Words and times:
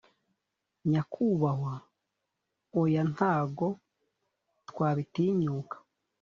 nyakubahwa 0.89 1.73
oya 2.81 3.03
ntago 3.11 3.67
twabitinyuka 4.69 5.75